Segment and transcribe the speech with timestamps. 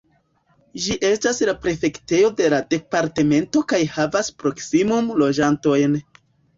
[0.85, 6.05] Ĝi estas la prefektejo de la departemento kaj havas proksimume loĝantojn.